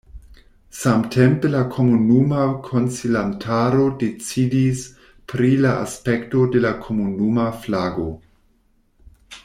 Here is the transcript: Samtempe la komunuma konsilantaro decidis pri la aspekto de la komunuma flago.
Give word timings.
Samtempe 0.75 1.49
la 1.55 1.59
komunuma 1.75 2.45
konsilantaro 2.69 3.85
decidis 4.05 4.83
pri 5.35 5.51
la 5.67 5.75
aspekto 5.85 6.45
de 6.57 6.63
la 6.67 6.75
komunuma 6.87 7.47
flago. 7.67 8.09